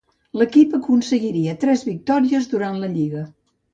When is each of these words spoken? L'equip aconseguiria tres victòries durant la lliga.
L'equip 0.41 0.71
aconseguiria 0.77 1.55
tres 1.65 1.85
victòries 1.93 2.49
durant 2.55 2.81
la 2.85 2.91
lliga. 2.95 3.23